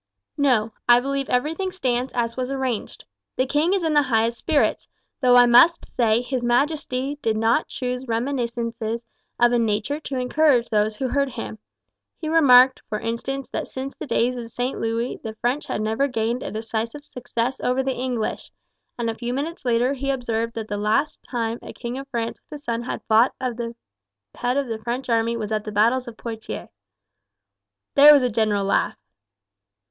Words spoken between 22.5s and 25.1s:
his son had fought at the head of the French